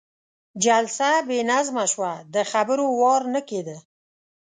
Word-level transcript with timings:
جلسه 0.65 1.09
بې 1.27 1.39
نظمه 1.51 1.85
شوه، 1.91 2.13
د 2.33 2.35
خبرو 2.51 2.85
وار 2.99 3.21
نه 3.33 3.41
کېده. 3.49 3.77